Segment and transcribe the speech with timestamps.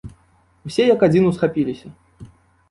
[0.69, 1.93] Усе як адзін усхапіліся.